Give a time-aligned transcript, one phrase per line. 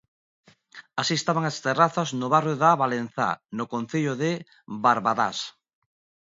[1.01, 4.31] Así estaban as terrazas no barrio da Valenzá, no concello de
[4.85, 5.37] Barbadás.